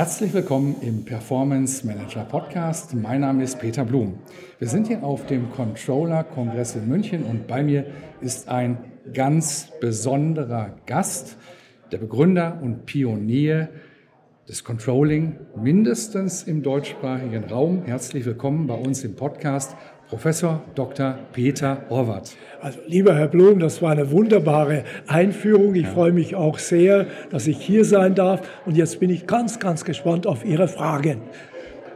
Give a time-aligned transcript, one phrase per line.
[0.00, 2.94] Herzlich willkommen im Performance Manager Podcast.
[2.94, 4.18] Mein Name ist Peter Blum.
[4.58, 7.84] Wir sind hier auf dem Controller Kongress in München und bei mir
[8.22, 8.78] ist ein
[9.12, 11.36] ganz besonderer Gast,
[11.92, 13.68] der Begründer und Pionier
[14.48, 17.82] des Controlling, mindestens im deutschsprachigen Raum.
[17.84, 19.76] Herzlich willkommen bei uns im Podcast,
[20.10, 21.20] Professor Dr.
[21.32, 22.36] Peter Horvath.
[22.60, 25.76] Also, lieber Herr Blum, das war eine wunderbare Einführung.
[25.76, 25.90] Ich ja.
[25.90, 28.40] freue mich auch sehr, dass ich hier sein darf.
[28.66, 31.18] Und jetzt bin ich ganz, ganz gespannt auf Ihre Fragen.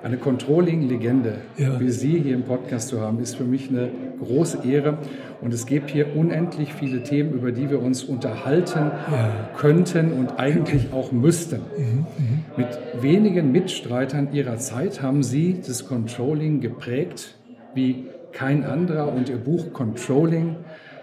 [0.04, 1.80] Eine Controlling-Legende, ja.
[1.80, 3.88] wie Sie hier im Podcast zu haben, ist für mich eine
[4.20, 4.98] große Ehre.
[5.40, 9.50] Und es gibt hier unendlich viele Themen, über die wir uns unterhalten ja.
[9.56, 11.62] könnten und eigentlich auch müssten.
[11.76, 12.44] Mhm, mhm.
[12.56, 12.68] Mit
[13.02, 17.34] wenigen Mitstreitern Ihrer Zeit haben Sie das Controlling geprägt
[17.74, 20.56] wie kein anderer und ihr Buch Controlling,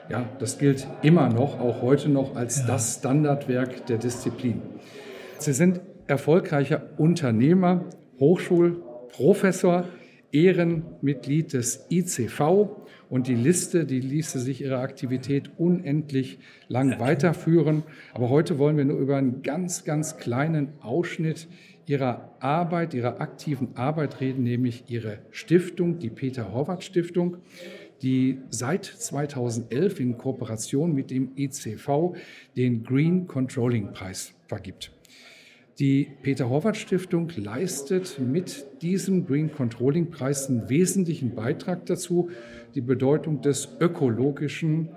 [0.10, 2.68] ja, das gilt immer noch, auch heute noch als ja.
[2.68, 4.62] das Standardwerk der Disziplin.
[5.40, 7.86] Sie sind erfolgreicher Unternehmer,
[8.20, 9.86] Hochschulprofessor,
[10.32, 12.70] Ehrenmitglied des ICV
[13.10, 17.84] und die Liste, die ließe sich ihre Aktivität unendlich lang weiterführen.
[18.14, 21.48] Aber heute wollen wir nur über einen ganz, ganz kleinen Ausschnitt
[21.86, 27.38] ihrer Arbeit, ihrer aktiven Arbeit reden, nämlich ihre Stiftung, die Peter Horvath Stiftung,
[28.02, 32.16] die seit 2011 in Kooperation mit dem ECV
[32.56, 34.92] den Green Controlling Preis vergibt.
[35.80, 42.30] Die Peter Horvath Stiftung leistet mit diesem Green Controlling Preis einen wesentlichen Beitrag dazu,
[42.76, 44.90] die Bedeutung des ökologischen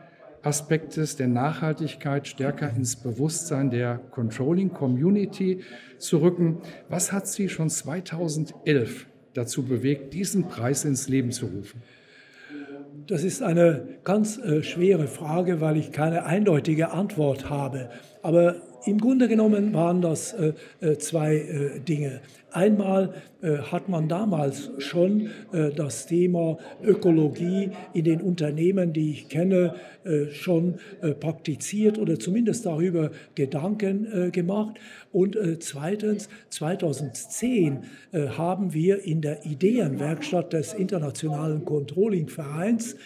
[0.45, 5.63] Aspektes der Nachhaltigkeit stärker ins Bewusstsein der Controlling Community
[5.99, 6.59] zu rücken.
[6.89, 11.83] Was hat Sie schon 2011 dazu bewegt, diesen Preis ins Leben zu rufen?
[13.07, 17.91] Das ist eine ganz äh, schwere Frage, weil ich keine eindeutige Antwort habe.
[18.23, 18.57] Aber
[18.87, 22.21] im Grunde genommen waren das äh, äh zwei äh, Dinge.
[22.55, 23.13] Einmal
[23.43, 29.75] äh, hat man damals schon äh, das Thema Ökologie in den Unternehmen, die ich kenne,
[30.05, 30.75] äh, schon
[31.19, 34.77] praktiziert oder zumindest darüber Gedanken gemacht.
[35.13, 42.97] Und zweitens, 2010 haben wir in der Ideenwerkstatt des Internationalen Controlling Vereins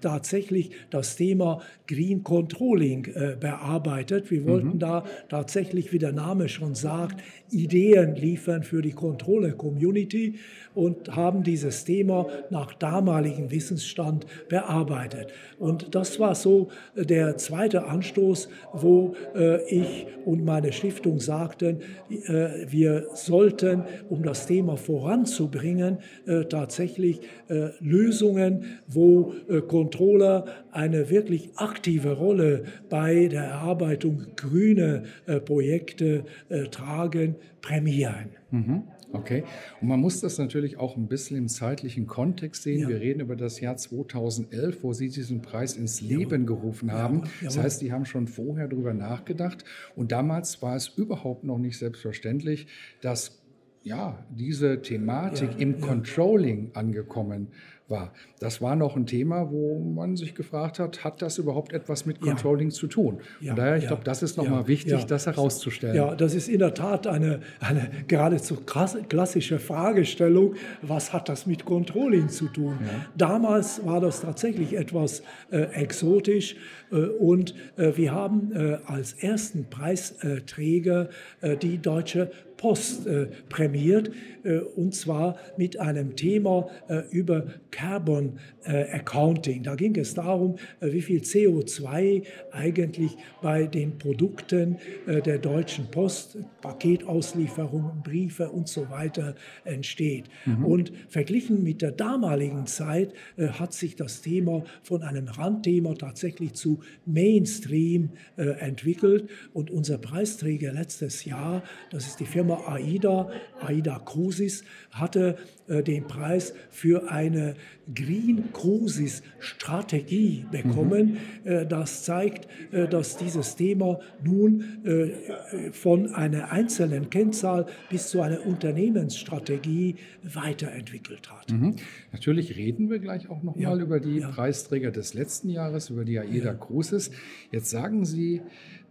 [0.00, 3.06] tatsächlich das Thema Green Controlling
[3.40, 4.30] bearbeitet.
[4.30, 4.78] Wir wollten mhm.
[4.78, 10.36] da tatsächlich, wie der Name schon sagt, Ideen liefern für die Controller-Community
[10.74, 15.32] und haben dieses Thema nach damaligem Wissensstand bearbeitet.
[15.58, 22.66] Und das war so der zweite Anstoß, wo äh, ich und meine Stiftung sagten, äh,
[22.68, 31.50] wir sollten, um das Thema voranzubringen, äh, tatsächlich äh, Lösungen, wo äh, Controller eine wirklich
[31.56, 36.24] aktive Rolle bei der Erarbeitung grüner äh, Projekte
[36.70, 38.30] tragen, prämieren.
[38.50, 38.84] Mhm.
[39.12, 39.44] Okay.
[39.80, 42.80] Und man muss das natürlich auch ein bisschen im zeitlichen Kontext sehen.
[42.80, 42.88] Ja.
[42.88, 47.22] Wir reden über das Jahr 2011, wo Sie diesen Preis ins Leben gerufen haben.
[47.40, 47.46] Ja.
[47.46, 49.64] Das heißt, die haben schon vorher darüber nachgedacht.
[49.96, 52.66] Und damals war es überhaupt noch nicht selbstverständlich,
[53.00, 53.42] dass
[53.82, 57.48] ja, diese Thematik im Controlling angekommen
[57.90, 58.12] war.
[58.38, 62.20] Das war noch ein Thema, wo man sich gefragt hat, hat das überhaupt etwas mit
[62.20, 62.74] Controlling ja.
[62.74, 63.20] zu tun?
[63.40, 65.96] Ja, Und daher, ich ja, glaube, das ist nochmal wichtig, das herauszustellen.
[65.96, 70.54] Ja, das ist in der Tat eine, eine geradezu klassische Fragestellung.
[70.82, 72.78] Was hat das mit Controlling zu tun?
[73.16, 76.56] Damals war das tatsächlich etwas äh, exotisch
[76.90, 81.08] äh, und äh, wir haben äh, als ersten Preisträger
[81.40, 84.10] äh, die Deutsche Post äh, prämiert,
[84.44, 89.62] äh, und zwar mit einem Thema äh, über Carbon äh, Accounting.
[89.62, 92.22] Da ging es darum, äh, wie viel CO2
[92.52, 94.76] eigentlich bei den Produkten
[95.06, 99.34] äh, der Deutschen Post, Paketauslieferungen, Briefe und so weiter
[99.64, 100.26] entsteht.
[100.44, 100.66] Mhm.
[100.66, 106.80] Und verglichen mit der damaligen Zeit hat sich das Thema von einem Randthema tatsächlich zu
[107.06, 109.30] Mainstream entwickelt.
[109.54, 113.28] Und unser Preisträger letztes Jahr, das ist die Firma AIDA,
[113.60, 115.36] AIDA Cruises, hatte
[115.70, 117.54] den Preis für eine
[117.94, 121.18] Green Cruises Strategie bekommen.
[121.44, 121.50] Mhm.
[121.50, 128.20] Äh, das zeigt, äh, dass dieses Thema nun äh, von einer einzelnen Kennzahl bis zu
[128.20, 131.50] einer Unternehmensstrategie weiterentwickelt hat.
[131.50, 131.76] Mhm.
[132.12, 133.70] Natürlich reden wir gleich auch noch ja.
[133.70, 134.28] mal über die ja.
[134.28, 136.54] Preisträger des letzten Jahres, über die AIDA ja.
[136.54, 137.10] Cruises.
[137.50, 138.42] Jetzt sagen Sie,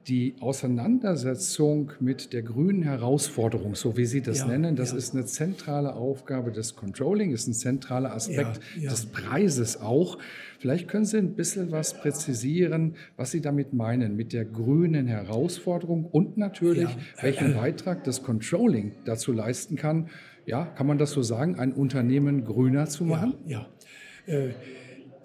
[0.07, 4.97] die Auseinandersetzung mit der grünen Herausforderung, so wie Sie das ja, nennen, das ja.
[4.97, 10.17] ist eine zentrale Aufgabe des Controlling, ist ein zentraler Aspekt ja, des Preises auch.
[10.59, 16.05] Vielleicht können Sie ein bisschen was präzisieren, was Sie damit meinen, mit der grünen Herausforderung
[16.05, 16.89] und natürlich,
[17.21, 20.09] welchen Beitrag das Controlling dazu leisten kann,
[20.45, 23.35] ja, kann man das so sagen, ein Unternehmen grüner zu machen?
[23.45, 23.67] Ja,
[24.25, 24.33] ja.
[24.33, 24.49] Äh,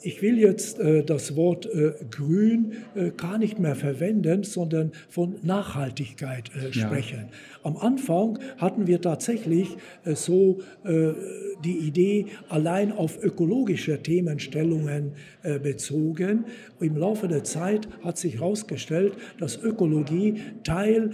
[0.04, 5.36] ich will jetzt äh, das Wort äh, grün äh, gar nicht mehr verwenden, sondern von
[5.42, 7.28] Nachhaltigkeit äh, sprechen.
[7.30, 7.53] Ja.
[7.64, 11.12] Am Anfang hatten wir tatsächlich äh, so äh,
[11.64, 15.12] die Idee allein auf ökologische Themenstellungen
[15.62, 16.44] bezogen.
[16.80, 21.12] Im Laufe der Zeit hat sich herausgestellt, dass Ökologie Teil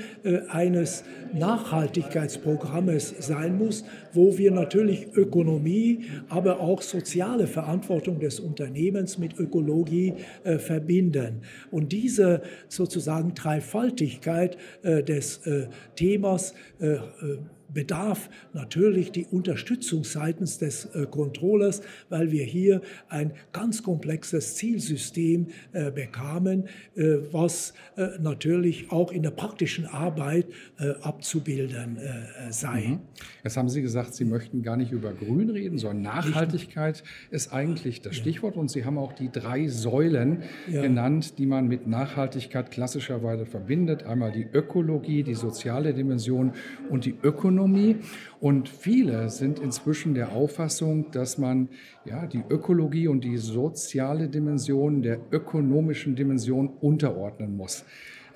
[0.48, 1.04] eines
[1.34, 10.14] Nachhaltigkeitsprogrammes sein muss, wo wir natürlich Ökonomie, aber auch soziale Verantwortung des Unternehmens mit Ökologie
[10.44, 11.42] äh, verbinden.
[11.70, 16.39] Und diese sozusagen Dreifaltigkeit äh, des äh, Themas
[16.80, 17.38] äh, äh,
[17.72, 25.48] bedarf natürlich die Unterstützung seitens des äh, Controllers, weil wir hier ein ganz komplexes Zielsystem
[25.72, 30.46] äh, bekamen, äh, was äh, natürlich auch in der praktischen Arbeit
[30.78, 32.88] äh, abzubilden äh, sei.
[32.88, 33.00] Mhm.
[33.44, 38.02] Jetzt haben Sie gesagt, Sie möchten gar nicht über Grün reden, sondern Nachhaltigkeit ist eigentlich
[38.02, 38.56] das Stichwort.
[38.56, 40.82] Und Sie haben auch die drei Säulen ja.
[40.82, 44.02] genannt, die man mit Nachhaltigkeit klassischerweise verbindet.
[44.02, 46.52] Einmal die Ökologie, die soziale Dimension
[46.88, 47.59] und die Ökonomie.
[47.60, 47.96] Ökonomie.
[48.40, 51.68] Und viele sind inzwischen der Auffassung, dass man
[52.04, 57.84] ja, die Ökologie und die soziale Dimension der ökonomischen Dimension unterordnen muss.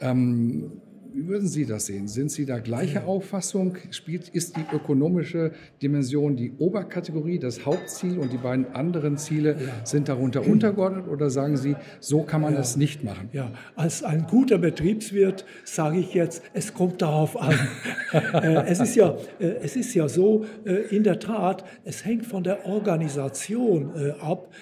[0.00, 0.72] Ähm,
[1.14, 2.08] wie würden Sie das sehen?
[2.08, 3.76] Sind Sie da gleicher Auffassung?
[3.90, 9.86] Spielt, ist die ökonomische Dimension die Oberkategorie, das Hauptziel und die beiden anderen Ziele ja.
[9.86, 11.06] sind darunter untergeordnet?
[11.06, 12.58] Oder sagen Sie, so kann man ja.
[12.58, 13.28] das nicht machen?
[13.32, 17.54] Ja, als ein guter Betriebswirt sage ich jetzt, es kommt darauf an.
[18.14, 22.26] Äh, es, ist ja, äh, es ist ja so, äh, in der Tat, es hängt
[22.26, 23.90] von der Organisation
[24.20, 24.52] ab,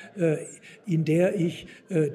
[0.87, 1.67] in der ich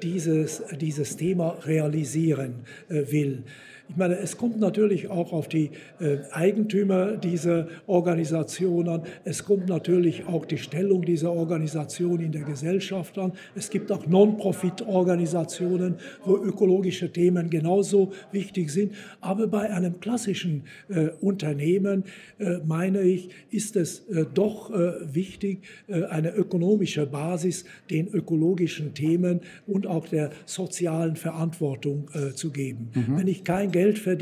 [0.01, 3.43] dieses, dieses Thema realisieren will.
[3.89, 5.71] Ich meine, es kommt natürlich auch auf die
[6.01, 9.03] äh, Eigentümer dieser Organisation an.
[9.24, 13.31] Es kommt natürlich auch die Stellung dieser Organisation in der Gesellschaft an.
[13.56, 15.95] Es gibt auch Non-Profit-Organisationen,
[16.25, 18.91] wo ökologische Themen genauso wichtig sind.
[19.21, 22.03] Aber bei einem klassischen äh, Unternehmen,
[22.38, 28.94] äh, meine ich, ist es äh, doch äh, wichtig, äh, eine ökonomische Basis den ökologischen
[28.94, 32.89] Themen und auch der sozialen Verantwortung zu geben.
[32.94, 33.18] Mhm.
[33.18, 34.16] Wenn ich kein Geld verdiene,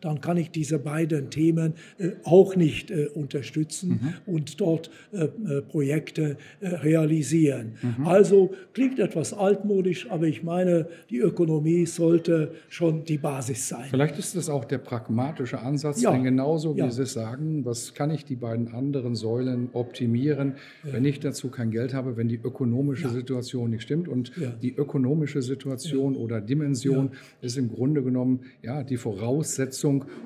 [0.00, 4.34] dann kann ich diese beiden Themen äh, auch nicht äh, unterstützen mhm.
[4.34, 5.28] und dort äh,
[5.62, 7.72] Projekte realisieren.
[7.82, 8.06] Mhm.
[8.06, 13.86] Also klingt etwas altmodisch, aber ich meine, die Ökonomie sollte schon die Basis sein.
[13.90, 16.12] Vielleicht ist das auch der pragmatische Ansatz, ja.
[16.12, 16.90] denn genauso wie ja.
[16.90, 20.54] Sie sagen, was kann ich die beiden anderen Säulen optimieren,
[20.84, 20.92] ja.
[20.92, 24.08] wenn ich dazu kein Geld habe, wenn die ökonomische Situation nicht stimmt.
[24.08, 27.10] Und die ökonomische Situation oder Dimension
[27.40, 29.31] ist im Grunde genommen ja, die Voraussetzung,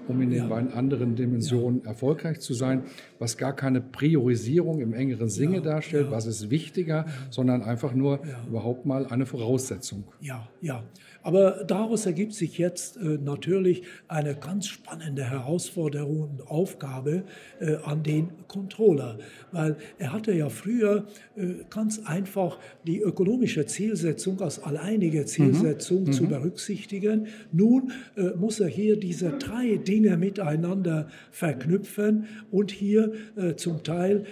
[0.08, 2.84] um in den beiden anderen Dimensionen erfolgreich zu sein,
[3.18, 8.86] was gar keine Priorisierung im engeren Sinne darstellt, was ist wichtiger, sondern einfach nur überhaupt
[8.86, 10.04] mal eine Voraussetzung.
[10.20, 10.82] Ja, ja.
[11.26, 17.24] Aber daraus ergibt sich jetzt äh, natürlich eine ganz spannende Herausforderung und Aufgabe
[17.58, 19.18] äh, an den Controller,
[19.50, 26.12] weil er hatte ja früher äh, ganz einfach die ökonomische Zielsetzung als alleinige Zielsetzung mhm.
[26.12, 26.28] zu mhm.
[26.28, 27.26] berücksichtigen.
[27.50, 27.90] Nun
[28.38, 33.12] muss er hier diese drei Dinge miteinander verknüpfen und hier
[33.56, 34.24] zum Teil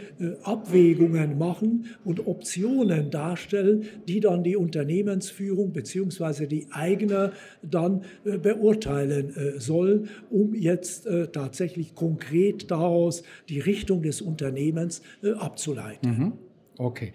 [0.42, 6.46] Abwägungen machen und Optionen darstellen, die dann die Unternehmensführung bzw.
[6.46, 14.02] die Eigner dann äh, beurteilen äh, sollen, um jetzt äh, tatsächlich konkret daraus die Richtung
[14.02, 15.02] des Unternehmens
[15.38, 16.10] abzuleiten.
[16.10, 16.32] Mhm.
[16.76, 17.12] Okay.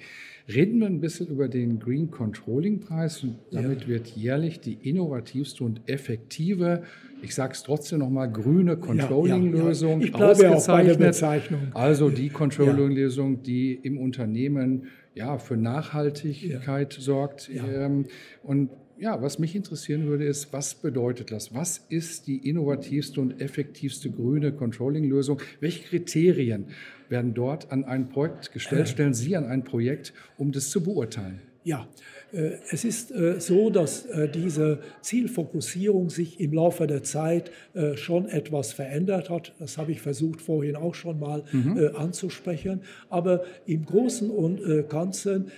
[0.47, 3.23] Reden wir ein bisschen über den Green Controlling Preis.
[3.51, 3.87] Damit ja.
[3.87, 6.83] wird jährlich die innovativste und effektive,
[7.21, 10.29] ich sage es trotzdem nochmal, grüne Controlling-Lösung ja, ja.
[10.29, 11.75] ausgezeichnet.
[11.75, 17.51] Also die Controlling-Lösung, die im Unternehmen ja, für Nachhaltigkeit sorgt.
[17.53, 18.05] Ähm,
[18.41, 21.53] und ja, was mich interessieren würde, ist, was bedeutet das?
[21.53, 25.41] Was ist die innovativste und effektivste grüne Controlling-Lösung?
[25.61, 26.65] Welche Kriterien
[27.07, 28.89] werden dort an ein Projekt gestellt?
[28.89, 31.41] Stellen Sie an ein Projekt, um das zu beurteilen?
[31.63, 31.87] Ja,
[32.31, 37.51] äh, es ist äh, so, dass äh, diese Zielfokussierung sich im Laufe der Zeit
[37.95, 39.53] schon etwas verändert hat.
[39.59, 41.91] Das habe ich versucht vorhin auch schon mal mhm.
[41.95, 42.81] anzusprechen.
[43.09, 45.51] Aber im Großen und Ganzen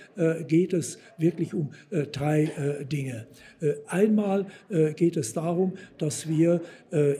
[0.46, 1.70] geht es wirklich um
[2.12, 3.26] drei Dinge.
[3.86, 4.46] Einmal
[4.96, 6.60] geht es darum, dass wir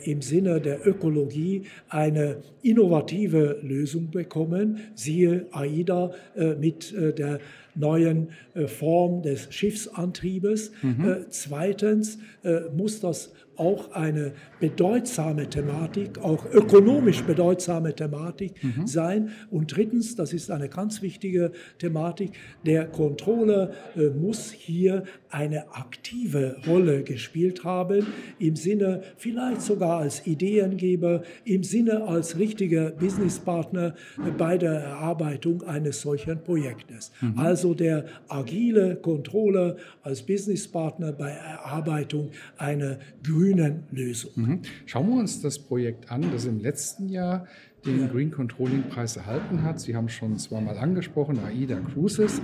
[0.03, 6.11] im Sinne der Ökologie eine innovative Lösung bekommen, siehe AIDA
[6.59, 7.39] mit der
[7.75, 8.29] neuen
[8.67, 10.71] Form des Schiffsantriebes.
[10.81, 11.09] Mhm.
[11.09, 18.87] Äh, zweitens äh, muss das auch eine bedeutsame Thematik, auch ökonomisch bedeutsame Thematik mhm.
[18.87, 19.29] sein.
[19.51, 22.31] Und drittens, das ist eine ganz wichtige Thematik,
[22.65, 25.03] der Controller äh, muss hier
[25.33, 28.05] eine aktive Rolle gespielt haben,
[28.37, 33.95] im Sinne vielleicht sogar als Ideengeber, im Sinne als richtiger Businesspartner
[34.37, 37.11] bei der Erarbeitung eines solchen Projektes.
[37.21, 37.39] Mhm.
[37.39, 44.31] Also der agile Controller als Businesspartner bei Erarbeitung einer grünen Lösung.
[44.35, 44.61] Mhm.
[44.85, 47.47] Schauen wir uns das Projekt an, das im letzten Jahr
[47.85, 49.79] den Green Controlling Preis erhalten hat.
[49.79, 52.41] Sie haben schon zweimal angesprochen, AIDA Cruises.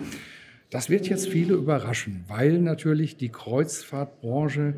[0.69, 4.75] Das wird jetzt viele überraschen, weil natürlich die Kreuzfahrtbranche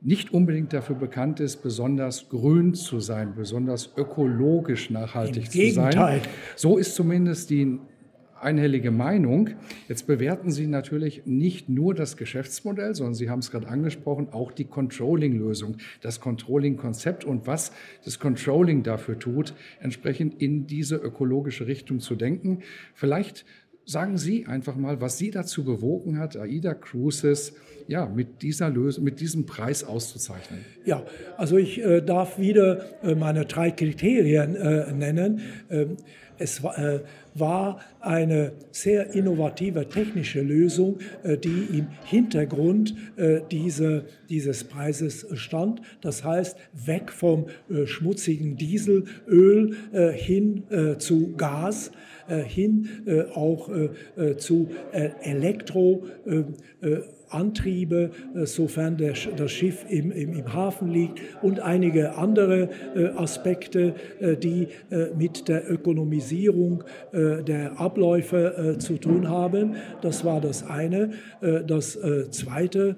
[0.00, 5.92] nicht unbedingt dafür bekannt ist, besonders grün zu sein, besonders ökologisch nachhaltig Im zu Gegenteil.
[5.92, 6.20] sein.
[6.56, 7.78] So ist zumindest die
[8.40, 9.50] einhellige Meinung.
[9.88, 14.52] Jetzt bewerten Sie natürlich nicht nur das Geschäftsmodell, sondern Sie haben es gerade angesprochen, auch
[14.52, 17.72] die Controlling-Lösung, das Controlling-Konzept und was
[18.04, 22.60] das Controlling dafür tut, entsprechend in diese ökologische Richtung zu denken.
[22.92, 23.46] Vielleicht
[23.86, 27.54] sagen Sie einfach mal, was Sie dazu bewogen hat, AIDA Cruises
[27.86, 30.64] ja, mit, dieser Lösung, mit diesem Preis auszuzeichnen.
[30.84, 31.04] Ja,
[31.36, 35.40] also ich äh, darf wieder äh, meine drei Kriterien äh, nennen.
[35.70, 35.96] Ähm,
[36.38, 37.00] es war, äh,
[37.34, 45.80] war eine sehr innovative technische Lösung, äh, die im Hintergrund äh, diese, dieses Preises stand.
[46.00, 49.74] Das heißt, weg vom äh, schmutzigen Dieselöl
[50.14, 50.64] hin
[50.98, 51.90] zu Gas
[52.28, 52.88] hin
[53.34, 53.70] auch
[54.38, 56.06] zu Elektro
[57.28, 58.10] Antriebe,
[58.44, 62.68] sofern der, das Schiff im, im, im, Hafen liegt und einige andere
[63.16, 63.94] Aspekte,
[64.42, 64.68] die
[65.18, 66.84] mit der Ökonomisierung
[67.42, 69.74] der Abläufe zu tun haben.
[70.02, 71.10] Das war das eine.
[71.66, 71.98] Das
[72.30, 72.96] zweite,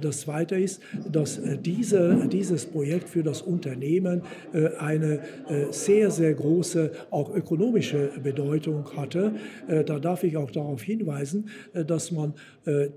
[0.00, 0.80] das zweite ist,
[1.10, 4.22] dass diese, dieses Projekt für das Unternehmen
[4.78, 5.20] eine
[5.70, 9.32] sehr, sehr große, auch ökonomische Bedeutung hatte.
[9.68, 11.48] Da darf ich auch darauf hinweisen,
[11.86, 12.34] dass man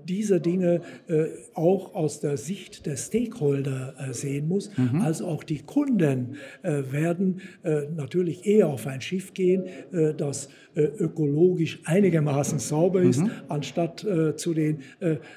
[0.04, 4.70] diese Dinge äh, auch aus der Sicht der Stakeholder äh, sehen muss.
[4.76, 5.00] Mhm.
[5.00, 10.46] Also auch die Kunden äh, werden äh, natürlich eher auf ein Schiff gehen, äh, das
[10.46, 13.30] äh, ökologisch einigermaßen sauber ist, mhm.
[13.48, 14.78] anstatt zu den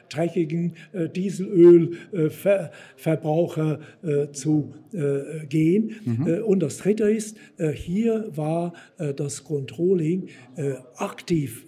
[0.10, 0.74] dreckigen
[1.16, 3.80] Dieselölverbraucher
[4.32, 4.74] zu
[5.50, 5.92] gehen.
[6.06, 6.44] Mhm.
[6.46, 7.36] und das Dritte ist,
[7.74, 8.74] hier war
[9.16, 10.30] das Controlling
[10.98, 11.66] aktiv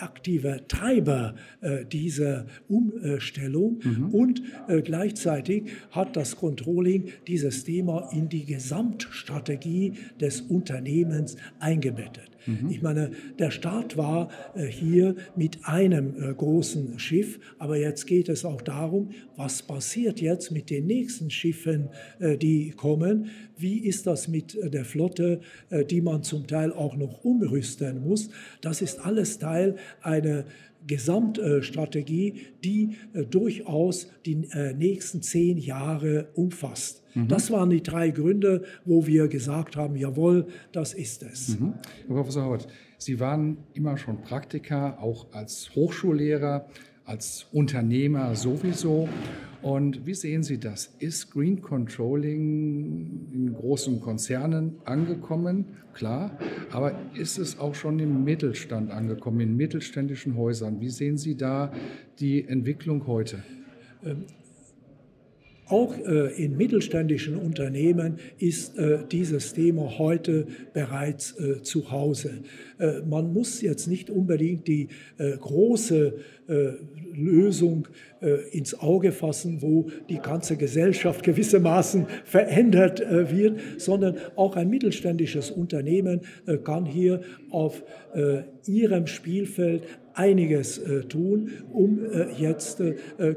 [0.00, 4.08] aktiver Treiber äh, dieser Umstellung mhm.
[4.10, 12.30] und äh, gleichzeitig hat das Controlling dieses Thema in die Gesamtstrategie des Unternehmens eingebettet.
[12.48, 12.70] Mhm.
[12.70, 18.28] Ich meine, der Start war äh, hier mit einem äh, großen Schiff, aber jetzt geht
[18.28, 23.26] es auch darum, was passiert jetzt mit den nächsten Schiffen, äh, die kommen.
[23.56, 25.40] Wie ist das mit der Flotte,
[25.90, 28.30] die man zum Teil auch noch umrüsten muss?
[28.60, 30.44] Das ist alles Teil einer
[30.86, 32.96] Gesamtstrategie, die
[33.30, 37.02] durchaus die nächsten zehn Jahre umfasst.
[37.18, 37.28] Mhm.
[37.28, 41.58] Das waren die drei Gründe, wo wir gesagt haben, jawohl, das ist es.
[41.58, 41.74] Mhm.
[42.06, 46.66] Herr Professor Howard, Sie waren immer schon Praktiker, auch als Hochschullehrer,
[47.04, 49.08] als Unternehmer sowieso.
[49.62, 50.94] Und wie sehen Sie das?
[50.98, 55.64] Ist Green Controlling in großen Konzernen angekommen?
[55.94, 56.38] Klar.
[56.70, 60.80] Aber ist es auch schon im Mittelstand angekommen, in mittelständischen Häusern?
[60.80, 61.72] Wie sehen Sie da
[62.20, 63.42] die Entwicklung heute?
[65.68, 72.42] Auch äh, in mittelständischen Unternehmen ist äh, dieses Thema heute bereits äh, zu Hause.
[72.78, 76.14] Äh, man muss jetzt nicht unbedingt die äh, große
[76.48, 76.68] äh,
[77.14, 77.88] Lösung
[78.50, 86.22] ins Auge fassen, wo die ganze Gesellschaft gewissermaßen verändert wird, sondern auch ein mittelständisches Unternehmen
[86.64, 87.20] kann hier
[87.50, 87.84] auf
[88.66, 89.84] ihrem Spielfeld
[90.14, 92.00] einiges tun, um
[92.36, 92.82] jetzt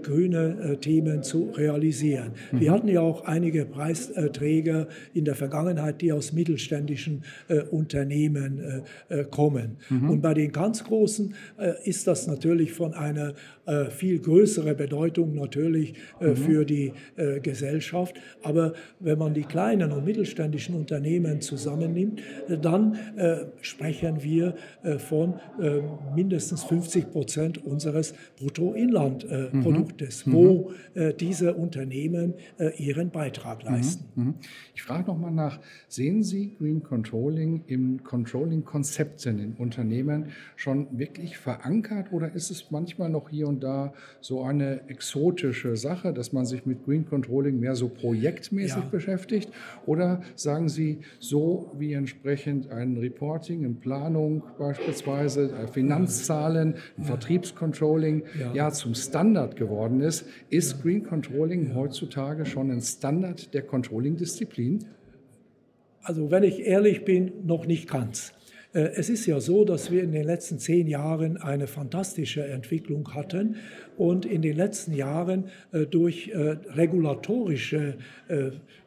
[0.02, 2.32] grüne Themen zu realisieren.
[2.52, 2.60] Mhm.
[2.60, 7.24] Wir hatten ja auch einige Preisträger in der Vergangenheit, die aus mittelständischen
[7.70, 8.84] Unternehmen
[9.30, 9.78] kommen.
[9.90, 10.10] Mhm.
[10.10, 11.36] Und bei den ganz großen
[11.84, 13.36] ist das natürlich von einer
[13.90, 16.36] viel größeren Bedeutung natürlich mhm.
[16.36, 16.94] für die
[17.42, 18.16] Gesellschaft.
[18.44, 22.22] Aber wenn man die kleinen und mittelständischen Unternehmen zusammennimmt,
[22.62, 25.82] dann äh, sprechen wir äh, von äh,
[26.16, 30.34] mindestens 50 Prozent unseres Bruttoinlandproduktes, mhm.
[30.34, 33.72] wo äh, diese Unternehmen äh, ihren Beitrag mhm.
[33.72, 34.06] leisten.
[34.16, 34.34] Mhm.
[34.76, 41.38] Ich frage noch mal nach, sehen Sie Green Controlling im Controlling-Konzepten in Unternehmen schon wirklich
[41.38, 46.46] verankert oder ist es manchmal noch hier und da so eine exotische Sache, dass man
[46.46, 48.90] sich mit Green Controlling mehr so projektmäßig ja.
[48.90, 49.50] beschäftigt?
[49.86, 58.24] Oder sagen Sie, so wie entsprechend ein Reporting, eine Planung beispielsweise, äh, Finanzzahlen, ein Vertriebscontrolling
[58.40, 58.54] ja.
[58.54, 58.72] ja.
[58.72, 64.86] zum Standard geworden ist, ist Green Controlling heutzutage schon ein Standard der Controlling-Disziplin?
[66.04, 68.34] Also wenn ich ehrlich bin, noch nicht ganz.
[68.74, 73.14] Äh, es ist ja so, dass wir in den letzten zehn Jahren eine fantastische Entwicklung
[73.14, 73.58] hatten
[73.98, 77.96] und in den letzten Jahren äh, durch äh, regulatorische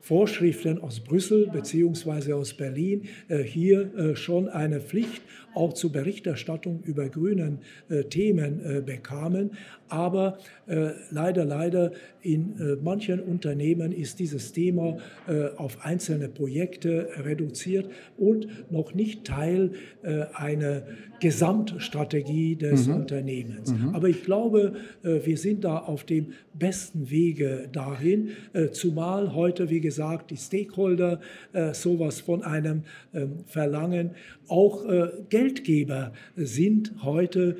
[0.05, 2.35] Vorschriften aus Brüssel bzw.
[2.35, 3.09] aus Berlin
[3.47, 5.23] hier schon eine Pflicht
[5.55, 7.59] auch zur Berichterstattung über grünen
[7.89, 9.53] äh, Themen äh, bekamen.
[9.89, 11.93] Aber äh, leider, leider
[12.23, 19.25] in äh, manchen Unternehmen ist dieses Thema äh, auf einzelne Projekte reduziert und noch nicht
[19.25, 20.83] Teil äh, einer
[21.21, 22.95] Gesamtstrategie des mhm.
[22.95, 23.73] Unternehmens.
[23.73, 23.95] Mhm.
[23.95, 28.31] Aber ich glaube, wir sind da auf dem besten Wege dahin,
[28.73, 29.94] zumal heute, wie gesagt,
[30.31, 31.21] die Stakeholder
[31.73, 32.83] sowas von einem
[33.13, 34.11] ähm, verlangen.
[34.49, 34.85] Auch
[35.31, 37.57] Geldgeber sind heute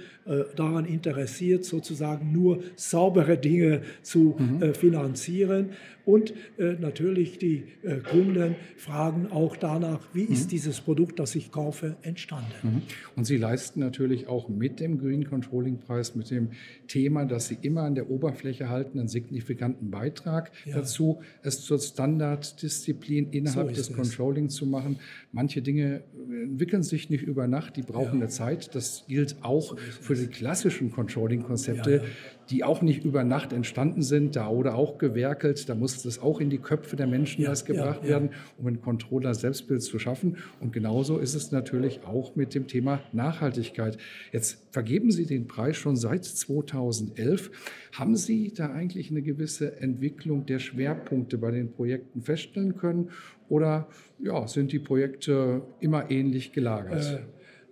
[0.55, 4.75] daran interessiert, sozusagen nur saubere Dinge zu mhm.
[4.75, 5.71] finanzieren.
[6.05, 10.33] Und äh, natürlich die äh, Kunden fragen auch danach, wie mhm.
[10.33, 12.53] ist dieses Produkt, das ich kaufe, entstanden.
[12.63, 12.83] Mhm.
[13.17, 16.51] Und Sie leisten natürlich auch mit dem Green Controlling Preis, mit dem
[16.89, 20.77] Thema, dass Sie immer an der Oberfläche halten, einen signifikanten Beitrag ja.
[20.77, 24.99] dazu, es zur Standarddisziplin innerhalb so des Controlling zu machen.
[25.33, 28.25] Manche Dinge äh, entwickeln sich nicht über Nacht, die brauchen ja.
[28.25, 28.75] eine Zeit.
[28.75, 31.97] Das gilt auch so für die klassischen Controlling-Konzepte.
[31.97, 32.03] Ja,
[32.51, 36.41] die auch nicht über Nacht entstanden sind, da wurde auch gewerkelt, da musste es auch
[36.41, 38.11] in die Köpfe der Menschen ja, erst gebracht ja, ja.
[38.11, 40.37] werden, um ein Controller-Selbstbild zu schaffen.
[40.61, 43.99] Und genauso ist es natürlich auch mit dem Thema Nachhaltigkeit.
[44.33, 47.51] Jetzt vergeben Sie den Preis schon seit 2011.
[47.93, 53.11] Haben Sie da eigentlich eine gewisse Entwicklung der Schwerpunkte bei den Projekten feststellen können?
[53.49, 57.23] Oder ja, sind die Projekte immer ähnlich gelagert?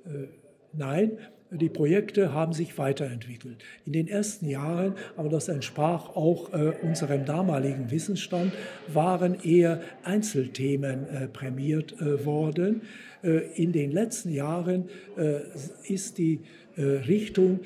[0.04, 0.28] Äh, äh,
[0.72, 1.18] nein,
[1.52, 3.56] die Projekte haben sich weiterentwickelt.
[3.84, 8.52] In den ersten Jahren, aber das entsprach auch äh, unserem damaligen Wissensstand,
[8.88, 12.82] waren eher Einzelthemen äh, prämiert äh, worden.
[13.22, 15.40] Äh, in den letzten Jahren äh,
[15.86, 16.40] ist die
[16.76, 17.60] äh, Richtung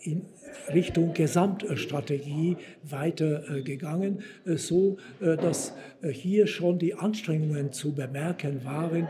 [0.00, 0.22] in
[0.72, 9.08] Richtung Gesamtstrategie weitergegangen, so dass hier schon die Anstrengungen zu bemerken waren,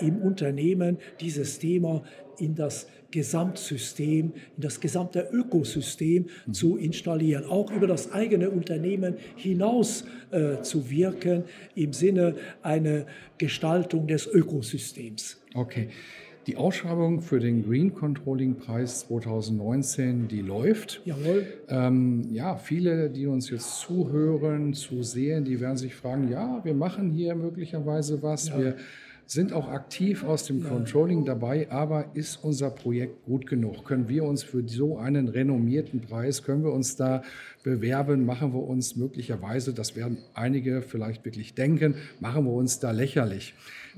[0.00, 2.02] im Unternehmen dieses Thema
[2.38, 6.52] in das Gesamtsystem, in das gesamte Ökosystem mhm.
[6.52, 13.06] zu installieren, auch über das eigene Unternehmen hinaus äh, zu wirken im Sinne einer
[13.38, 15.40] Gestaltung des Ökosystems.
[15.54, 15.88] Okay.
[16.48, 21.00] Die Ausschreibung für den Green Controlling Preis 2019, die läuft.
[21.04, 21.46] Jawohl.
[21.68, 26.74] Ähm, ja, viele, die uns jetzt zuhören, zu sehen, die werden sich fragen, ja, wir
[26.74, 28.58] machen hier möglicherweise was, ja.
[28.58, 28.76] wir
[29.32, 33.84] sind auch aktiv aus dem Controlling dabei, aber ist unser Projekt gut genug?
[33.86, 37.22] Können wir uns für so einen renommierten Preis, können wir uns da
[37.62, 38.26] bewerben?
[38.26, 43.54] Machen wir uns möglicherweise, das werden einige vielleicht wirklich denken, machen wir uns da lächerlich?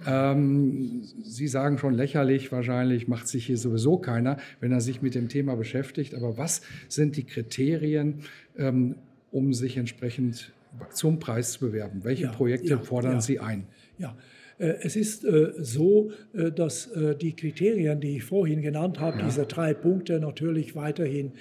[0.06, 5.16] Ähm, Sie sagen schon lächerlich, wahrscheinlich macht sich hier sowieso keiner, wenn er sich mit
[5.16, 6.14] dem Thema beschäftigt.
[6.14, 8.20] Aber was sind die Kriterien,
[8.56, 8.94] ähm,
[9.32, 10.52] um sich entsprechend
[10.92, 12.04] zum Preis zu bewerben?
[12.04, 13.20] Welche ja, Projekte ja, fordern ja.
[13.20, 13.66] Sie ein?
[13.98, 14.16] Ja,
[14.58, 16.90] es ist äh, so, äh, dass
[17.20, 19.24] die Kriterien, die ich vorhin genannt habe, ja.
[19.26, 21.32] diese drei Punkte natürlich weiterhin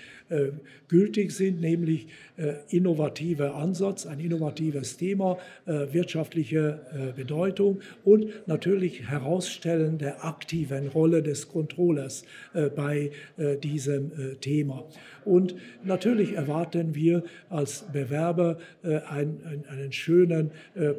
[0.87, 2.07] gültig sind, nämlich
[2.69, 12.23] innovativer Ansatz, ein innovatives Thema, wirtschaftliche Bedeutung und natürlich Herausstellen der aktiven Rolle des Controllers
[12.75, 13.11] bei
[13.61, 14.85] diesem Thema.
[15.23, 20.49] Und natürlich erwarten wir als Bewerber einen, einen schönen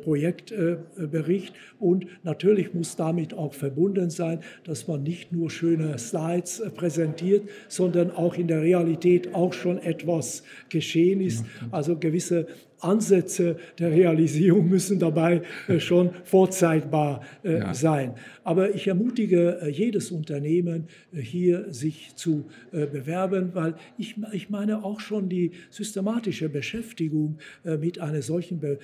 [0.05, 6.61] Projektbericht und Und natürlich muss damit auch verbunden sein, dass man nicht nur schöne Slides
[6.61, 11.45] äh, präsentiert, sondern auch in der Realität auch schon etwas geschehen ist.
[11.71, 12.47] Also gewisse
[12.85, 17.75] Ansätze der Realisierung müssen dabei äh, schon vorzeigbar äh, ja.
[17.75, 18.15] sein.
[18.45, 25.01] Aber ich ermutige äh, jedes Unternehmen, hier sich zu bewerben, weil ich, ich meine auch
[25.01, 28.79] schon die systematische Beschäftigung mit einer solchen Be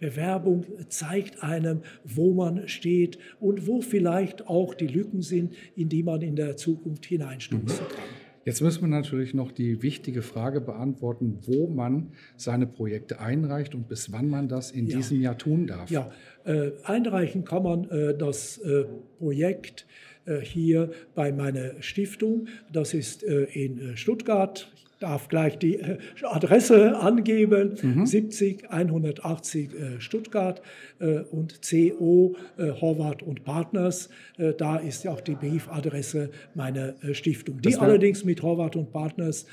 [0.00, 6.02] Bewerbung zeigt einem, wo man steht und wo vielleicht auch die Lücken sind, in die
[6.02, 7.88] man in der Zukunft hineinstoßen mhm.
[7.88, 8.29] kann.
[8.50, 13.86] Jetzt müssen wir natürlich noch die wichtige Frage beantworten, wo man seine Projekte einreicht und
[13.86, 14.96] bis wann man das in ja.
[14.96, 15.88] diesem Jahr tun darf.
[15.88, 16.10] Ja,
[16.42, 18.86] äh, einreichen kann man äh, das äh,
[19.20, 19.86] Projekt
[20.24, 22.48] äh, hier bei meiner Stiftung.
[22.72, 28.06] Das ist äh, in äh, Stuttgart darf gleich die äh, Adresse angeben, mhm.
[28.06, 30.62] 70 180 äh, Stuttgart
[31.00, 34.10] äh, und CO Horvath und Partners.
[34.58, 39.46] Da ist ja auch die Briefadresse meiner Stiftung, die allerdings mit Horvath und Partners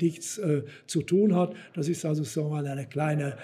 [0.00, 0.40] nichts
[0.86, 1.54] zu tun hat.
[1.74, 3.36] Das ist also so mal eine kleine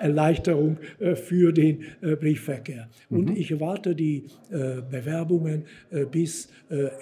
[0.00, 0.78] Erleichterung
[1.14, 2.88] für den Briefverkehr.
[3.10, 3.18] Mhm.
[3.18, 5.64] Und ich erwarte die Bewerbungen
[6.10, 6.48] bis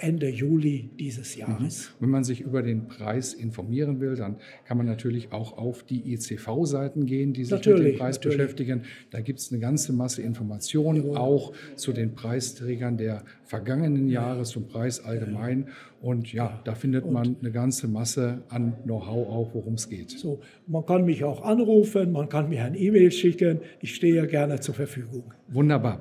[0.01, 1.41] Ende Juli dieses mhm.
[1.41, 1.93] Jahres.
[2.01, 5.83] Wenn man sich über den Preis informiert, informieren will, dann kann man natürlich auch auf
[5.83, 8.39] die ECV-Seiten gehen, die sich natürlich, mit dem Preis natürlich.
[8.39, 8.83] beschäftigen.
[9.11, 14.67] Da gibt es eine ganze Masse Informationen, auch zu den Preisträgern der vergangenen Jahre, zum
[14.69, 15.69] Preis allgemein.
[16.01, 20.11] Und ja, da findet Und man eine ganze Masse an Know-how auch, worum es geht.
[20.11, 23.61] So, man kann mich auch anrufen, man kann mir ein E-Mail schicken.
[23.81, 25.25] Ich stehe ja gerne zur Verfügung.
[25.49, 26.01] Wunderbar.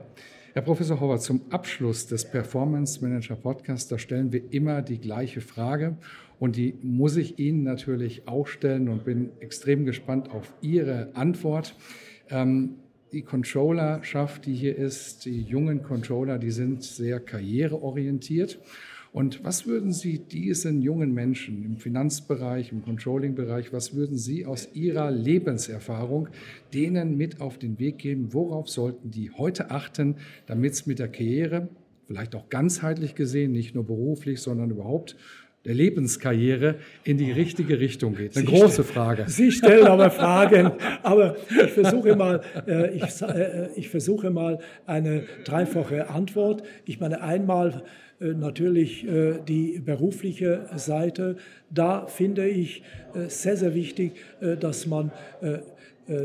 [0.53, 5.41] Herr Professor Horvath, zum Abschluss des Performance Manager Podcasts, da stellen wir immer die gleiche
[5.41, 5.95] Frage.
[6.39, 11.75] Und die muss ich Ihnen natürlich auch stellen und bin extrem gespannt auf Ihre Antwort.
[12.29, 12.75] Ähm,
[13.11, 18.59] die Controllerschaft, die hier ist, die jungen Controller, die sind sehr karriereorientiert.
[19.11, 24.69] Und was würden Sie diesen jungen Menschen im Finanzbereich, im Controlling-Bereich, was würden Sie aus
[24.73, 26.29] Ihrer Lebenserfahrung
[26.73, 28.33] denen mit auf den Weg geben?
[28.33, 31.69] Worauf sollten die heute achten, damit es mit der Karriere,
[32.05, 35.15] vielleicht auch ganzheitlich gesehen, nicht nur beruflich, sondern überhaupt
[35.65, 38.35] der Lebenskarriere in die richtige Richtung geht?
[38.37, 39.25] Eine Sie große Frage.
[39.27, 40.71] Sie stellen aber Fragen,
[41.03, 46.63] aber ich versuche mal, äh, ich, äh, ich versuche mal eine dreifache Antwort.
[46.85, 47.83] Ich meine einmal
[48.21, 51.37] äh, natürlich äh, die berufliche Seite.
[51.69, 55.11] Da finde ich äh, sehr, sehr wichtig, äh, dass man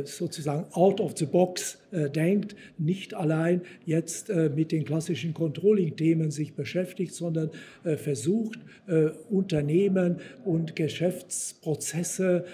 [0.04, 6.30] sozusagen out of the box äh, denkt, nicht allein jetzt äh, mit den klassischen Controlling-Themen
[6.30, 7.50] sich beschäftigt, sondern
[7.84, 8.58] äh, versucht,
[9.30, 12.44] Unternehmen und Geschäftsprozesse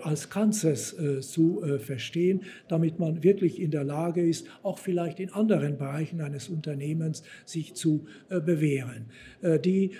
[0.00, 5.76] als Ganzes zu verstehen, damit man wirklich in der Lage ist, auch vielleicht in anderen
[5.76, 9.10] Bereichen eines Unternehmens sich zu bewähren.
[9.64, 9.90] Die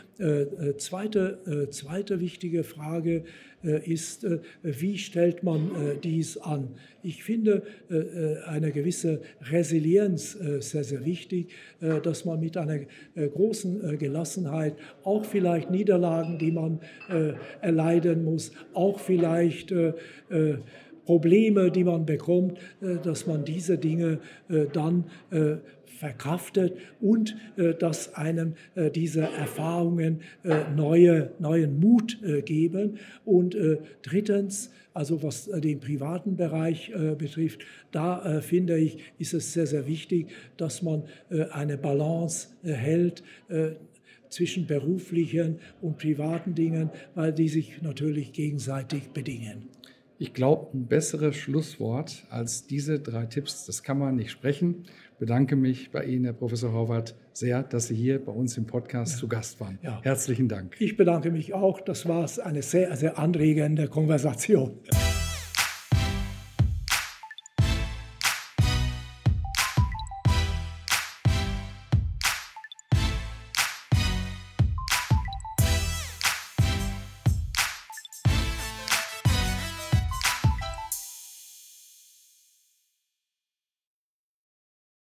[0.78, 3.24] zweite, zweite wichtige Frage
[3.62, 4.26] ist,
[4.62, 5.70] wie stellt man
[6.02, 6.68] dies an?
[7.04, 7.62] Ich finde,
[8.46, 12.80] eine gewisse Resilienz äh, sehr, sehr wichtig, äh, dass man mit einer
[13.14, 16.80] äh, großen Gelassenheit auch vielleicht Niederlagen, die man
[17.60, 19.72] erleiden muss, auch vielleicht
[21.04, 22.58] Probleme, die man bekommt,
[23.02, 24.20] dass man diese Dinge
[24.72, 25.04] dann
[25.86, 27.36] verkraftet und
[27.78, 28.54] dass einem
[28.94, 30.20] diese Erfahrungen
[30.74, 32.98] neue, neuen Mut geben.
[33.24, 33.56] Und
[34.02, 39.52] drittens, also was äh, den privaten Bereich äh, betrifft, da äh, finde ich, ist es
[39.52, 41.02] sehr, sehr wichtig, dass man
[41.50, 43.24] eine Balance hält
[44.28, 49.73] zwischen beruflichen und privaten Dingen, weil die sich natürlich gegenseitig bedingen.
[50.18, 54.86] Ich glaube, ein besseres Schlusswort als diese drei Tipps, das kann man nicht sprechen
[55.18, 59.14] bedanke mich bei Ihnen, Herr Professor Horvath, sehr, dass Sie hier bei uns im Podcast
[59.14, 59.18] ja.
[59.20, 59.78] zu Gast waren.
[59.82, 60.00] Ja.
[60.02, 60.76] Herzlichen Dank.
[60.78, 61.80] Ich bedanke mich auch.
[61.80, 64.78] Das war eine sehr, sehr anregende Konversation.